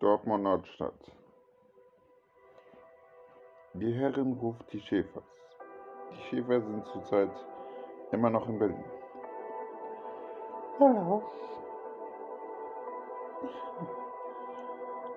[0.00, 1.12] Dortmund Nordstadt.
[3.74, 5.22] Die Herrin ruft die Schäfers.
[6.10, 7.30] Die Schäfer sind zurzeit
[8.10, 8.84] immer noch in Berlin.
[10.78, 11.22] Hallo.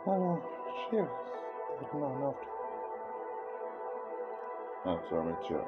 [0.05, 0.41] Hallo,
[0.89, 1.33] Schäfers.
[1.79, 2.53] Habe noch einen Auftrag.
[4.83, 5.65] Also mit Tja.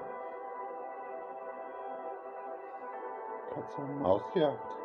[3.53, 4.84] Katze Maus Jagd.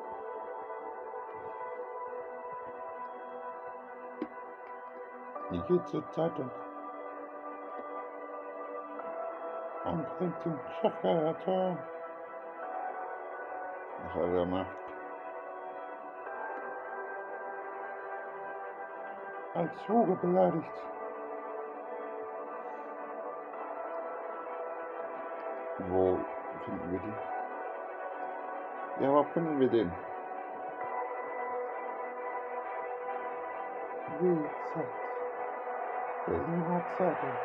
[5.50, 6.50] Die geht zur Zeitung
[9.84, 11.76] und bringt den Chefredakteur
[14.04, 14.80] Was er gemacht?
[19.54, 20.82] als Hure beleidigt.
[25.88, 26.18] Wo
[26.64, 27.14] finden wir den?
[29.00, 29.92] Ja, wo finden wir den?
[36.26, 36.26] WZ.
[36.26, 37.40] Berliner Zeitung.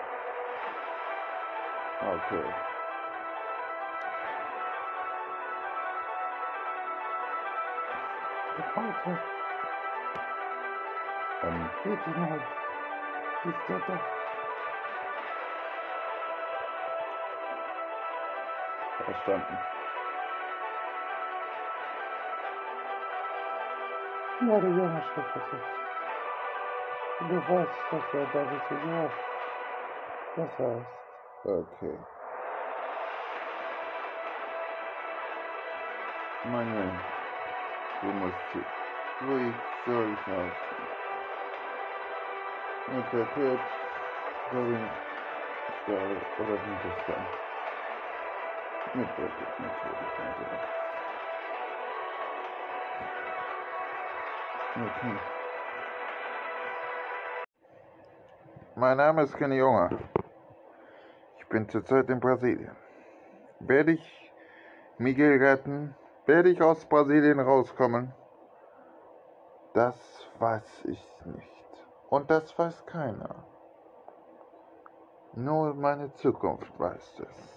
[2.00, 2.56] Okay.
[8.56, 9.23] Und heute
[11.42, 12.48] Ähm, geht mal.
[13.44, 14.06] Ist der da?
[18.98, 19.67] verstanden.
[24.39, 25.50] Ja, der junge Schriftversuch.
[25.52, 25.84] Du
[27.19, 29.13] weißt, dass er da ist, ja.
[30.35, 30.89] Das heißt,
[31.44, 32.05] Okay.
[36.43, 37.05] Mein Junge,
[38.02, 38.66] du musst hier.
[39.19, 39.38] Wo
[39.86, 40.88] soll ich laufen?
[42.88, 43.69] Mit der Kürz,
[44.52, 44.97] Robin,
[45.83, 47.30] Stau oder Hinterstand?
[48.93, 50.61] Mit der Kürz, natürlich, also.
[54.77, 55.34] Okay.
[58.78, 59.90] Mein Name ist Kenny Junger.
[61.38, 62.76] Ich bin zurzeit in Brasilien.
[63.61, 64.33] Werde ich
[64.98, 65.95] Miguel retten?
[66.26, 68.14] Werde ich aus Brasilien rauskommen?
[69.73, 71.86] Das weiß ich nicht.
[72.10, 73.45] Und das weiß keiner.
[75.36, 77.55] Nur meine Zukunft weiß es.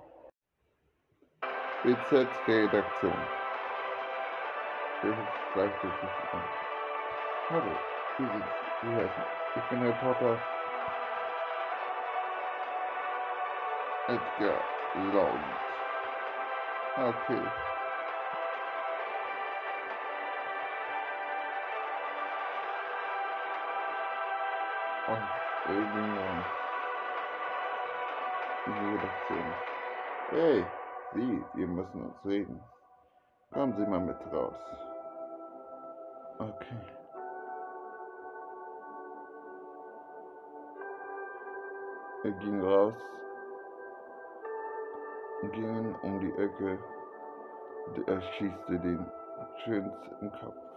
[1.83, 3.27] BZ-Redaktion.
[5.53, 6.11] Gleich durch mich.
[7.49, 7.85] Hallo,
[8.17, 8.55] wie sieht's?
[8.81, 9.23] Wie heißen?
[9.55, 10.41] Ich bin Reporter
[14.07, 14.65] Edgar
[14.95, 15.59] Laund.
[16.97, 17.51] Okay.
[25.65, 26.45] Und irgendwie
[28.65, 29.55] diese Redaktion.
[30.29, 30.67] Hey,
[31.13, 32.59] Sie, wir müssen uns reden.
[33.51, 34.55] Kommen Sie mal mit raus.
[36.39, 36.81] Okay.
[42.23, 42.95] Wir gingen raus
[45.51, 46.79] gingen um die Ecke.
[48.07, 49.05] Er schießte den
[49.63, 50.72] Schönz im Kopf.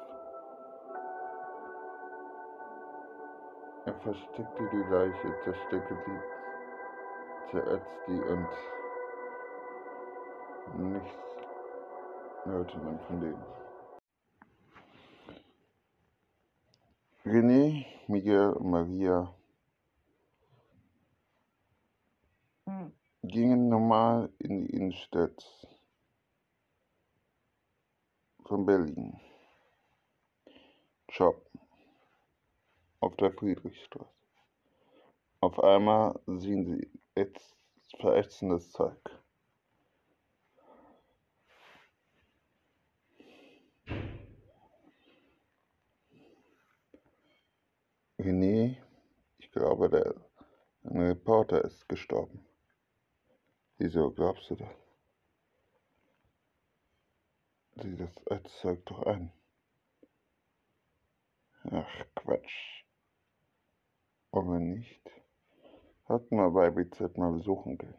[3.87, 8.49] Er versteckte die Leiche, zersteckte sie, zerätzt die und
[10.93, 11.27] nichts
[12.45, 13.45] hörte man von denen.
[17.25, 19.33] René, Miguel und Maria
[23.23, 25.69] gingen normal in die Innenstadt
[28.45, 29.21] von Berlin.
[31.09, 31.41] Job
[33.01, 34.11] auf der Friedrichstraße.
[35.41, 37.57] Auf einmal sehen sie jetzt
[37.99, 38.99] verächtzendes Zeug.
[48.19, 48.77] René,
[49.39, 50.15] ich glaube, der
[50.85, 52.47] ein Reporter ist gestorben.
[53.79, 54.69] Wieso glaubst du das?
[57.83, 59.33] Sieh das Zeug doch an.
[61.71, 62.86] Ach Quatsch.
[64.37, 65.11] Wollen wir nicht?
[66.05, 67.95] Hatten wir bei BZ mal besuchen gehen.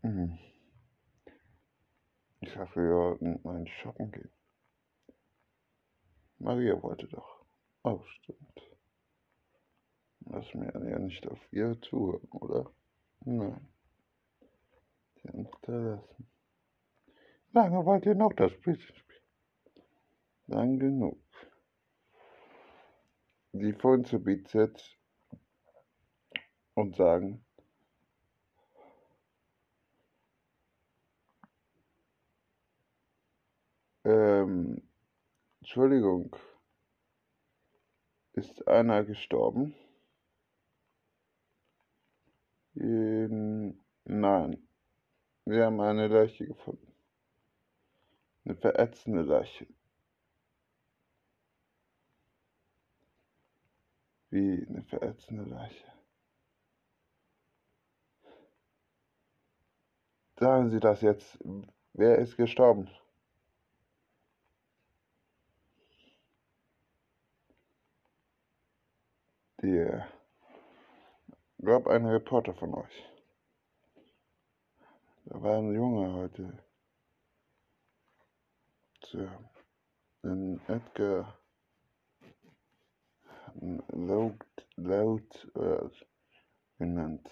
[0.00, 0.36] Hm.
[2.40, 4.32] Ich hoffe, wir wollten mal shoppen gehen.
[6.40, 7.44] Maria wollte doch.
[7.84, 8.60] Oh, stimmt.
[10.22, 12.68] Lass mir ja nicht auf ihr zuhören, oder?
[13.20, 13.68] Nein.
[15.14, 16.28] Sie haben hinterlassen.
[17.52, 19.22] Lange wollt ihr noch das Spielchen spielen?
[20.48, 21.20] Lang genug.
[23.52, 24.96] Sie fahren zu BZ
[26.74, 27.44] und sagen,
[34.04, 34.82] ähm,
[35.60, 36.36] Entschuldigung,
[38.34, 39.74] ist einer gestorben?
[42.76, 44.68] Ähm, nein,
[45.44, 46.94] wir haben eine Leiche gefunden.
[48.44, 49.66] Eine verätzende Leiche.
[54.30, 55.84] Wie eine verätzende Leiche.
[60.38, 61.38] Sagen Sie das jetzt.
[61.92, 62.88] Wer ist gestorben?
[69.62, 70.08] Der
[71.58, 73.06] gab ein Reporter von euch.
[75.26, 76.58] Da war ein Junge heute.
[79.02, 79.28] Tja,
[80.22, 81.39] in Edgar
[83.54, 84.44] laut,
[84.76, 85.88] laut äh,
[86.78, 87.28] genannt.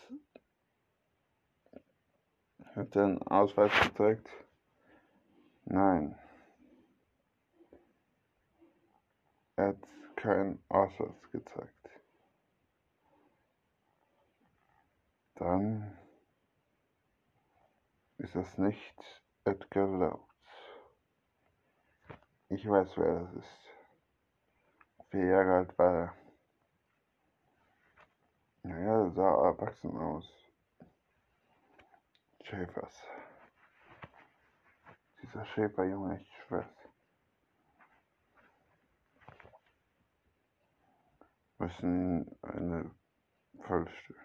[2.75, 4.29] Hat er einen Ausweis gezeigt?
[5.65, 6.19] Nein.
[9.57, 11.75] Er hat keinen Ausweis gezeigt.
[15.35, 15.97] Dann
[18.19, 20.29] ist es nicht Edgar Laut.
[22.49, 23.77] Ich weiß, wer das ist.
[25.11, 26.15] War er.
[28.62, 30.31] Naja, sah erwachsen aus.
[32.43, 33.03] Schäfers.
[35.23, 36.67] Dieser Schäferjunge, ich schwör's.
[41.59, 42.91] Müssen eine
[43.62, 44.19] Vollstelle.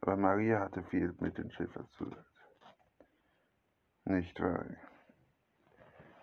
[0.00, 2.24] Aber Maria hatte viel mit den Schäfers zu tun.
[4.04, 4.64] Nicht wahr?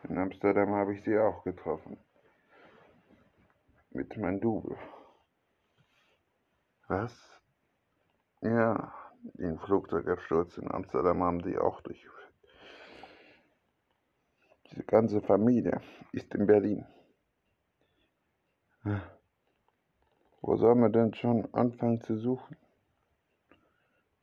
[0.08, 1.98] In Amsterdam habe ich sie auch getroffen.
[3.90, 4.78] Mit meinem Double.
[6.88, 7.12] Was?
[8.42, 8.94] Ja,
[9.24, 12.34] den Flugzeugabsturz in Amsterdam haben sie auch durchgeführt.
[14.70, 15.82] Diese ganze Familie
[16.12, 16.86] ist in Berlin.
[18.84, 19.02] Ah.
[20.42, 22.56] Wo soll man denn schon anfangen zu suchen?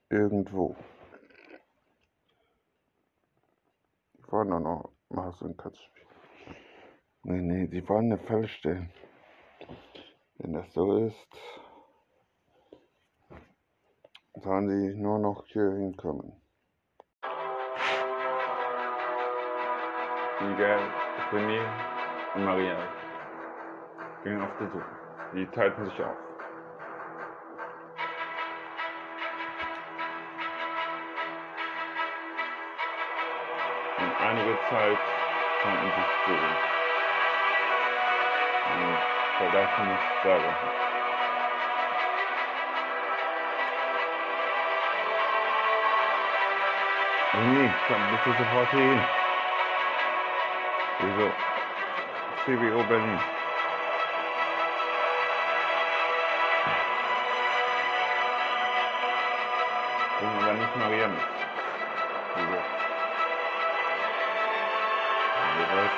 [0.08, 0.76] Irgendwo.
[4.18, 6.06] Ich war noch Maus und Katze spielen.
[7.24, 8.92] Nee, nee, die wollen eine Falle stellen.
[10.38, 11.28] Wenn das so ist,
[14.34, 16.32] sollen sie nur noch hier hinkommen.
[20.40, 20.80] Miguel,
[21.30, 21.60] René
[22.34, 22.76] und Maria
[24.24, 24.82] gingen auf Besuch.
[25.34, 26.31] Die teilten sich auf.
[34.22, 34.98] Einige Zeit
[35.62, 36.56] konnten sich sehen.
[38.72, 38.98] Und
[39.38, 40.54] vergaßen nicht Sorge.
[47.34, 49.02] Nee, komm bitte sofort hier hin.
[51.00, 51.32] Wieso?
[52.44, 53.18] CBO Berlin.
[60.18, 61.51] Bringen aber nicht Maria mit.
[65.72, 65.90] Das?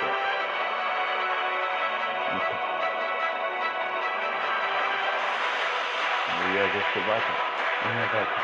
[2.36, 2.58] Okay.
[6.28, 7.36] Maria suchte weiter.
[7.82, 8.42] Immer weiter.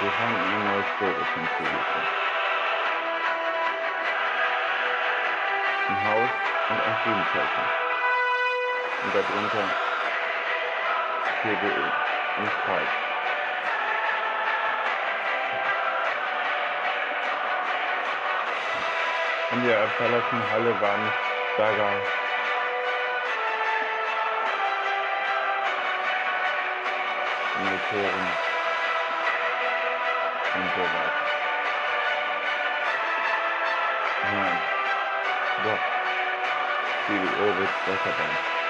[0.00, 2.18] Wir fanden ein neues Fotos hinzugefügt.
[5.88, 6.30] Ein Haus
[6.68, 7.89] und ein Friedenszeichen.
[9.02, 9.64] Und darunter
[11.42, 11.92] CBE.
[12.42, 13.10] Nicht falsch.
[19.52, 21.12] In der verlassenen Halle waren
[21.54, 21.92] Steiger
[27.60, 28.28] Motoren
[30.54, 31.30] und so weiter.
[34.32, 34.58] Nein,
[35.64, 35.80] doch.
[37.06, 38.69] CDO wird besser sein.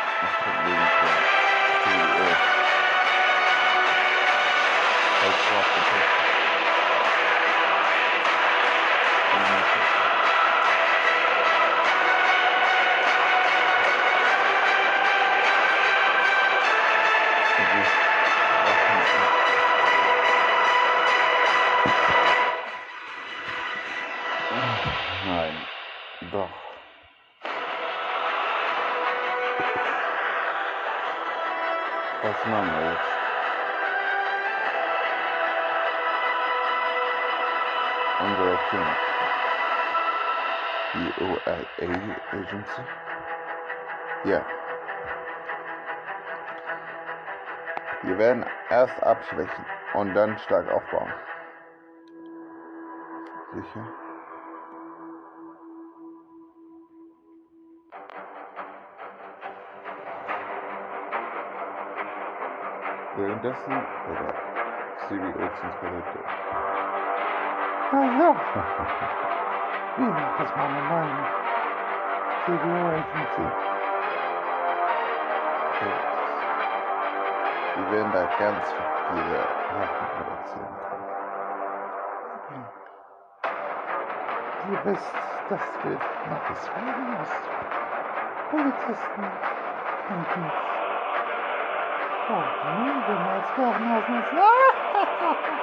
[38.61, 38.95] Unsere Firma.
[40.93, 41.65] Die OIA
[42.31, 42.81] Agency?
[44.25, 44.45] Ja.
[48.03, 51.13] Wir werden erst abschwächen und dann stark aufbauen.
[53.53, 53.87] Sicher?
[63.15, 64.33] Währenddessen oder
[65.07, 66.80] CBO
[67.97, 68.35] ja.
[69.97, 71.25] Wie macht das meine Meinung?
[72.45, 73.45] CDO Agency.
[77.75, 78.65] Wir werden da ganz
[79.09, 81.07] viele Sachen produzieren können.
[84.71, 85.15] Ihr wisst,
[85.49, 85.97] dass wir
[86.29, 87.43] nach Israel ist.
[88.51, 89.23] Polizisten
[90.09, 90.53] und uns.
[92.29, 92.43] Oh,
[92.77, 94.31] nun, wir als Herrenhausen ist.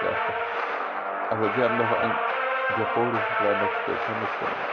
[0.00, 0.22] Ja.
[1.28, 2.24] Aber wir haben noch ein
[2.70, 3.72] diabolisches kleines
[4.04, 4.70] Bundesland.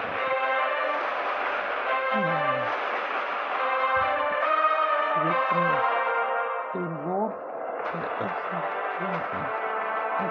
[5.15, 5.94] Wir können den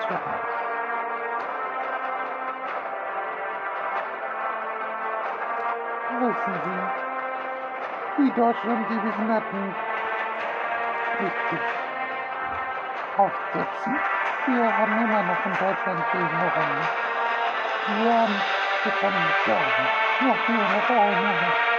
[0.00, 0.64] zu Hause.
[6.20, 8.22] Wissen Sie,
[8.88, 9.74] die Behinderten
[11.20, 11.60] richtig
[13.16, 14.00] aufsetzen?
[14.46, 16.04] Wir haben immer noch in Deutschland.
[16.12, 16.20] Wir
[18.14, 18.34] haben,
[18.84, 19.88] wir können nicht sagen,
[20.20, 21.74] noch mehr, noch einmal.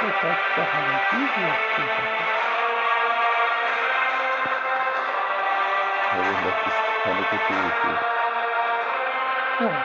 [0.00, 2.39] Das heißt, da haben
[6.10, 7.72] Maybe that is kind of good to
[9.58, 9.84] Yeah,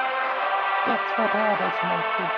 [0.85, 2.31] that's what others might do.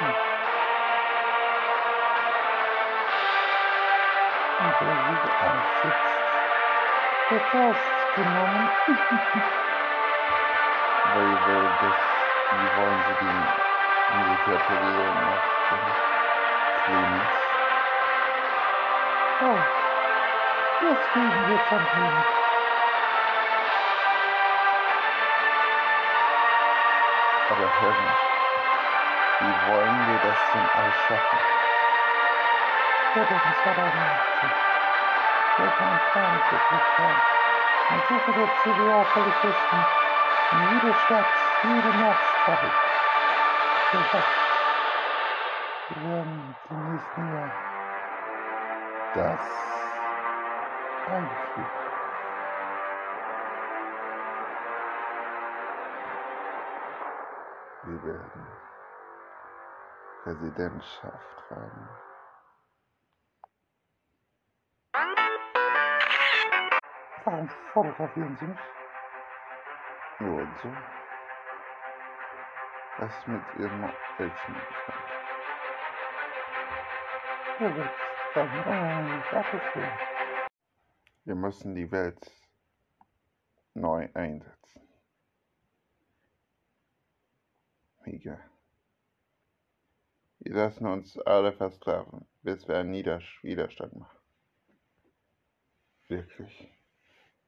[4.60, 6.22] And there you are, six.
[7.30, 8.76] The first, good morning.
[11.06, 11.98] Very, very good.
[12.52, 13.56] You want to be
[14.10, 14.78] in the theater
[15.18, 15.40] uh,
[15.72, 15.98] in
[16.86, 17.54] three minutes.
[19.40, 19.72] Oh,
[20.82, 22.26] just reading you something.
[27.50, 28.18] Aber Herren,
[29.40, 31.40] wie wollen wir das denn alles schaffen?
[33.16, 34.50] Ja, das ist 2018.
[35.58, 37.22] Wir kein Plan entwickelt haben.
[37.90, 39.80] Man suche der CDA-Polizisten
[40.52, 41.26] in jede Stadt,
[41.64, 42.72] jede Nachtstrafe.
[43.92, 44.38] Gesagt.
[45.90, 47.52] Wir werden im nächsten Jahr
[49.16, 49.40] das
[51.08, 51.87] einführen.
[58.04, 58.48] Werden
[60.24, 61.90] Präsidentschaft haben.
[67.26, 68.60] Warum fotografieren Sie mich?
[70.20, 70.74] Nur und so.
[73.00, 73.90] Was mit Ihrem
[78.34, 80.00] dann eigentlich abgeführt?
[81.26, 82.32] Wir müssen die Welt
[83.74, 84.87] neu einsetzen.
[88.08, 88.40] Mega.
[90.40, 94.18] Wir lassen uns alle versklaven, bis wir einen Niedersch Widerstand machen.
[96.08, 96.72] Wirklich?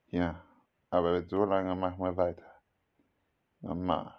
[0.08, 0.46] Ja,
[0.90, 2.62] aber so lange machen wir weiter.
[3.62, 4.14] Normal.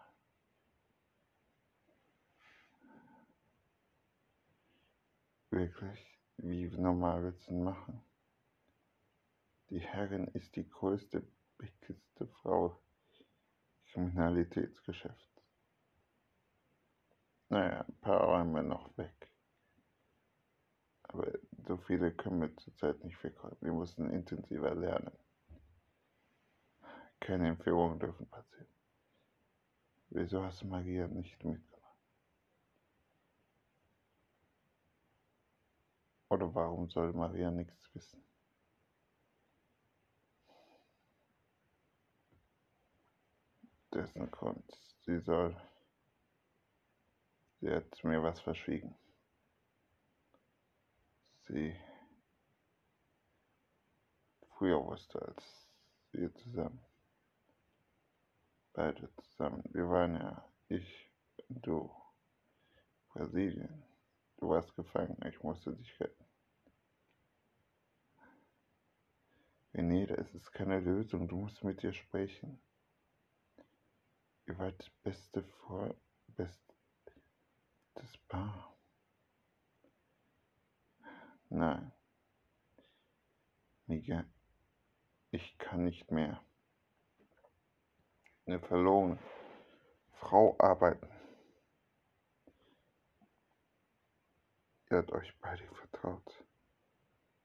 [5.50, 6.18] Wirklich?
[6.38, 8.02] Wie normal willst du machen?
[9.68, 11.22] Die Herrin ist die größte,
[11.60, 12.82] dickeste Frau
[13.92, 15.29] im Kriminalitätsgeschäft.
[17.50, 19.28] Naja, ein paar räumen wir noch weg.
[21.02, 21.26] Aber
[21.66, 23.58] so viele können wir zurzeit nicht wegräumen.
[23.60, 25.10] Wir müssen intensiver lernen.
[27.18, 28.68] Keine Entführungen dürfen passieren.
[30.10, 31.98] Wieso hast du Maria nicht mitgemacht?
[36.28, 38.22] Oder warum soll Maria nichts wissen?
[43.92, 44.72] Dessen Grund.
[45.04, 45.56] Sie soll.
[47.60, 48.96] Sie hat mir was verschwiegen.
[51.42, 51.76] Sie
[54.56, 55.68] früher wusste als
[56.12, 56.80] wir zusammen.
[58.72, 59.62] Beide zusammen.
[59.72, 61.10] Wir waren ja, ich
[61.48, 61.90] und du,
[63.12, 63.82] Brasilien.
[64.38, 66.24] Du warst gefangen, ich musste dich retten.
[69.72, 72.58] Veneda, es ist keine Lösung, du musst mit ihr sprechen.
[74.46, 75.94] Ihr wart beste Vor...
[77.94, 78.76] bestes Paar.
[81.48, 81.92] Nein.
[83.86, 84.24] Miguel,
[85.30, 86.40] ich kann nicht mehr.
[88.46, 89.18] Eine verlorene
[90.12, 91.08] Frau arbeiten.
[94.90, 96.44] Ihr habt euch beide vertraut.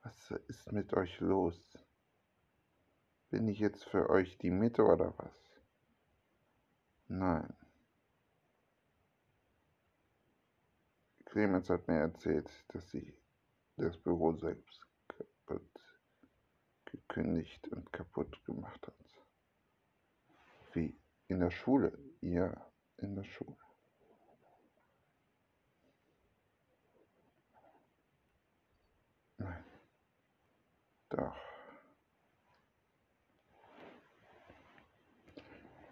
[0.01, 1.59] Was ist mit euch los?
[3.29, 5.59] Bin ich jetzt für euch die Mitte oder was?
[7.07, 7.64] Nein.
[11.35, 13.13] Clemens hat mir erzählt, dass sie
[13.75, 15.69] das Büro selbst kaputt
[16.85, 18.95] gekündigt und kaputt gemacht hat.
[20.71, 20.97] Wie?
[21.27, 21.91] In der Schule?
[22.21, 23.57] Ja, in der Schule.
[29.37, 29.65] Nein.
[31.09, 31.35] Doch.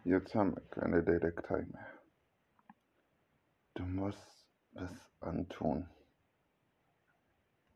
[0.05, 1.87] Jetzt haben wir keine Detektei mehr.
[3.73, 4.32] Du musst
[4.73, 5.89] was antun.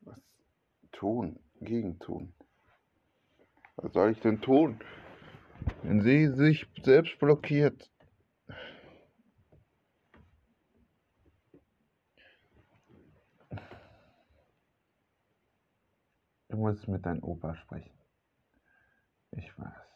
[0.01, 0.19] Was
[0.91, 1.39] tun?
[1.61, 2.33] Gegentun.
[3.77, 4.79] Was soll ich denn tun?
[5.83, 7.91] Wenn sie sich selbst blockiert.
[16.49, 17.95] Du musst mit deinem Opa sprechen.
[19.31, 19.87] Ich weiß.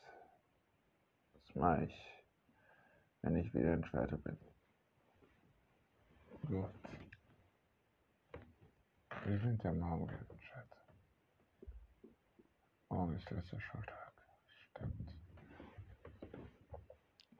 [1.34, 2.24] Das mache ich,
[3.22, 4.38] wenn ich wieder in Schwerte bin.
[6.48, 6.70] Gut.
[9.26, 10.78] Wir sind ja morgen in Schwerte.
[12.90, 14.14] Morgen ist letzter Schultag.
[14.48, 15.14] Stimmt.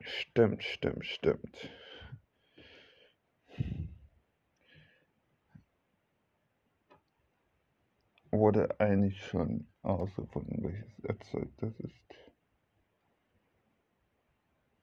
[0.00, 1.70] Stimmt, stimmt, stimmt.
[8.30, 12.32] Wurde eigentlich schon herausgefunden, welches Erzeug das ist.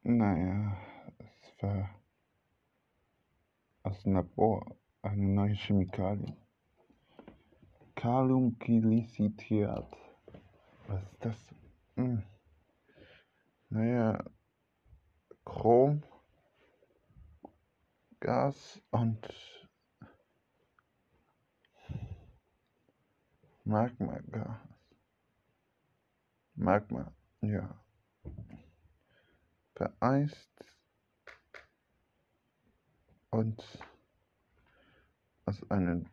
[0.03, 0.77] Naja,
[1.17, 1.98] es war
[4.03, 6.35] dem Labor eine neue Chemikalie.
[7.95, 9.97] Kaliumglycidiat.
[10.87, 11.55] Was ist das?
[11.95, 12.23] Hm.
[13.69, 14.23] Naja,
[15.45, 16.03] Chrom,
[18.19, 19.27] Gas und
[23.63, 24.59] Magmagas.
[26.55, 27.81] Magma, ja.
[29.75, 30.78] Vereist
[33.31, 33.63] und
[35.45, 36.05] aus einem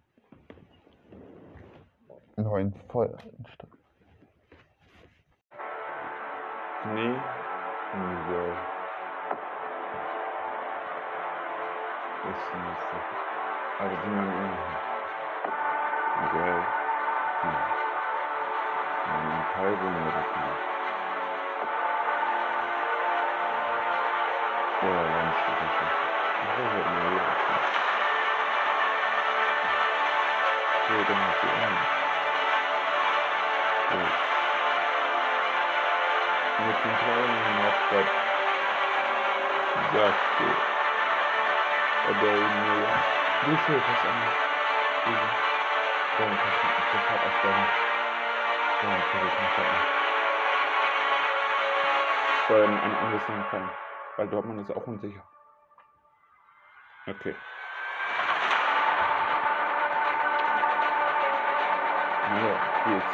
[2.36, 3.72] neuen Feuer entstand.
[6.82, 7.20] Knie,
[7.90, 8.56] Kniebeuge.
[12.22, 12.96] Das ist die nächste.
[13.78, 14.78] Aber die man irgendwie.
[16.36, 16.66] Geil.
[17.42, 17.56] Hm.
[19.06, 20.56] Ein Palsum oder so.
[26.46, 27.76] Weiß nicht mehr, wie das ist.
[30.86, 31.86] So, dann hat sie an.
[46.12, 47.38] Kleinen diesem verschieden sofort auf
[48.96, 49.82] natürlich nicht hatten.
[52.48, 53.70] Ähm, ein anderes Empfang,
[54.16, 55.24] weil Dortmund ist auch unsicher.
[57.08, 57.34] Okay.
[62.42, 63.08] Ja, jetzt.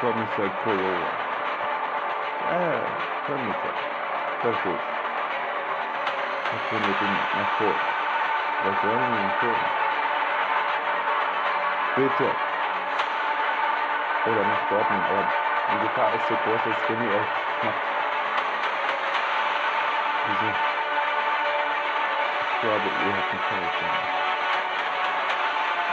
[0.00, 1.10] Kommissar Kollege.
[2.40, 2.86] Ah,
[3.26, 3.74] Kommissar.
[4.40, 4.80] Versuch.
[6.50, 7.74] Was wir mit nach vor?
[8.64, 9.58] Was sollen wir ihm tun?
[11.96, 12.34] Bitte.
[14.26, 15.24] Oder nach Dortmund, aber
[15.72, 17.26] die Gefahr ist so groß, dass René auch
[17.62, 17.82] macht.
[20.26, 20.77] Diese.
[22.58, 24.18] Ich glaube, ihr habt mich verstanden.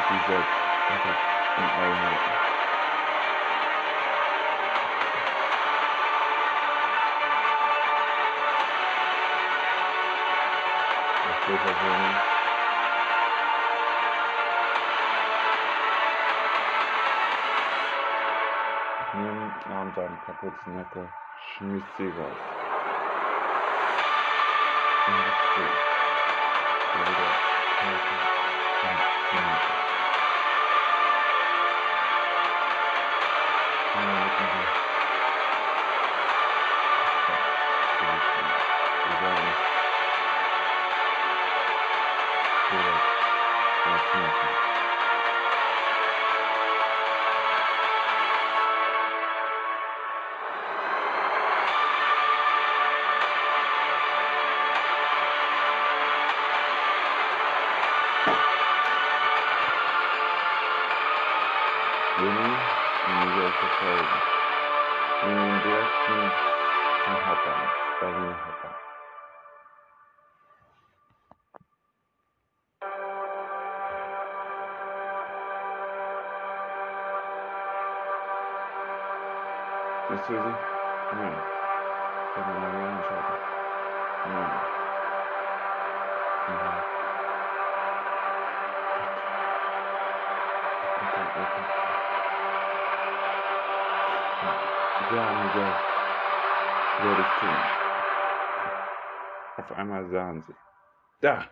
[0.10, 0.45] Sie seid
[0.89, 1.15] einfach
[1.58, 2.01] in allen.
[11.28, 12.36] Das geht also nicht.
[19.06, 21.08] Ich nehme Namen seinen Kapuzenjacke,
[21.58, 22.39] schmiss sie raus.
[25.06, 25.94] Und ich stehe.
[26.95, 28.24] Wieder
[90.99, 91.65] Bitte, bitte.
[95.15, 95.73] Ja, Miguel.
[97.01, 97.58] Würde ich tun.
[99.58, 100.55] Auf einmal sahen sie.
[101.21, 101.45] Da!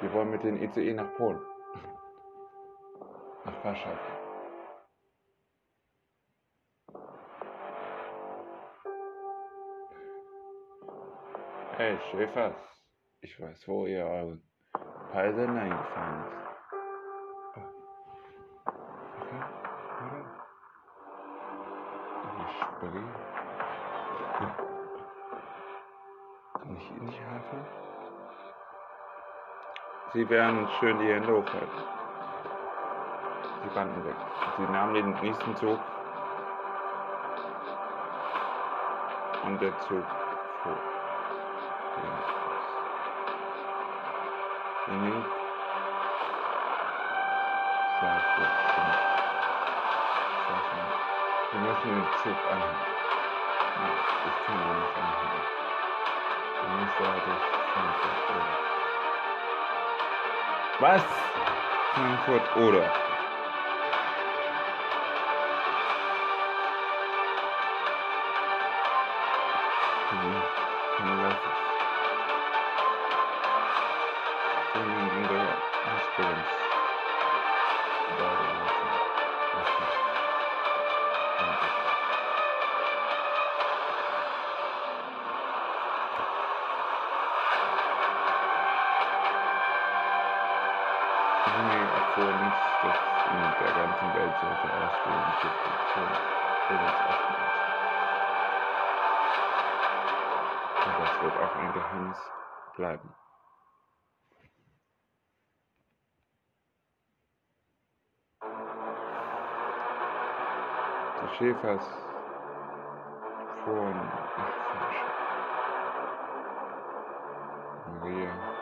[0.00, 1.40] Wir wollen mit den ICE nach Polen.
[3.44, 3.90] Nach Warschau.
[11.76, 12.75] Hey, Schäfers.
[13.26, 14.38] Ich weiß, wo ihr eure
[15.10, 16.36] Peilsender eingefahren ist.
[22.38, 23.04] Ich springe.
[24.40, 24.56] Ja.
[26.52, 27.66] Kann ich Ihnen nicht helfen?
[30.12, 31.82] Sie werden schön die Hände hochhalten.
[33.64, 34.16] Sie rannten weg.
[34.56, 35.80] Sie nahmen den nächsten Zug.
[39.42, 40.04] Und der Zug
[40.62, 40.95] fuhr.
[50.46, 50.86] Schaffner,
[51.50, 52.86] wir müssen den Zug anhalten.
[54.24, 55.42] Das können wir nicht anhalten.
[56.62, 57.44] Dann muss er durch
[57.74, 58.54] Frankfurt oder.
[60.78, 61.04] Was?
[61.94, 63.05] Frankfurt oder?
[91.56, 93.00] Jimmy erfuhr nicht, dass
[93.32, 95.60] in der ganzen Welt solche Ausbildungen gibt
[95.96, 96.10] und
[100.98, 102.20] das wird auch ein Geheimnis
[102.76, 103.08] bleiben.
[111.22, 111.84] Die Schäfers
[113.64, 115.10] fuhren nach Forschen.
[117.86, 118.56] Maria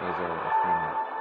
[0.00, 0.24] er
[0.62, 1.13] einmal recht